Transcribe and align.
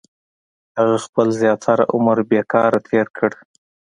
•هغه 0.77 0.97
خپل 1.05 1.27
زیاتره 1.41 1.83
عمر 1.93 2.17
بېکاره 2.29 2.79
تېر 2.87 3.07
کړ. 3.17 3.31